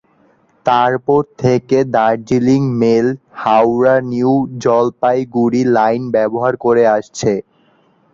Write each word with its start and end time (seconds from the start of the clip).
তারপর 0.65 1.21
থেকে 1.41 1.77
Darjeeling 1.95 2.61
mail, 2.81 3.07
Howrah New 3.41 4.31
Jalpaiguri 4.63 5.61
line 5.75 6.01
ব্যবহার 6.15 6.53
করে 6.65 6.83
আসছে। 6.95 7.31